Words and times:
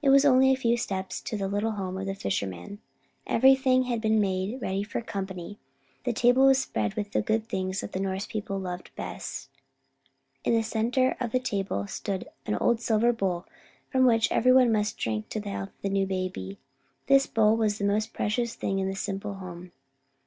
It 0.00 0.08
was 0.08 0.24
only 0.24 0.50
a 0.50 0.56
few 0.56 0.78
steps 0.78 1.20
to 1.20 1.36
the 1.36 1.46
little 1.46 1.72
home 1.72 1.98
of 1.98 2.06
the 2.06 2.14
fisherman. 2.14 2.78
Everything 3.26 3.82
had 3.82 4.00
been 4.00 4.18
made 4.18 4.62
ready 4.62 4.82
for 4.82 5.02
the 5.02 5.06
company. 5.06 5.58
The 6.04 6.14
table 6.14 6.46
was 6.46 6.56
spread 6.56 6.94
with 6.94 7.12
the 7.12 7.20
good 7.20 7.46
things 7.48 7.82
that 7.82 7.92
the 7.92 8.00
Norse 8.00 8.24
people 8.24 8.58
love 8.58 8.84
best. 8.96 9.50
In 10.42 10.54
the 10.54 10.62
centre 10.62 11.18
of 11.20 11.32
the 11.32 11.38
table 11.38 11.86
stood 11.86 12.28
the 12.46 12.58
old 12.58 12.80
silver 12.80 13.12
bowl 13.12 13.44
from 13.90 14.06
which 14.06 14.32
every 14.32 14.52
one 14.52 14.72
must 14.72 14.96
drink 14.96 15.28
to 15.28 15.38
the 15.40 15.50
health 15.50 15.68
of 15.76 15.82
the 15.82 15.90
new 15.90 16.06
baby. 16.06 16.58
This 17.06 17.26
bowl 17.26 17.54
was 17.54 17.76
the 17.76 17.84
most 17.84 18.14
precious 18.14 18.54
thing 18.54 18.78
in 18.78 18.88
the 18.88 18.96
simple 18.96 19.34
home. 19.34 19.72